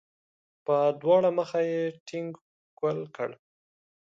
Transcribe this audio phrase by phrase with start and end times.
[0.65, 2.29] په دواړه مخه یې ټینګ
[2.63, 3.29] ښکل کړ.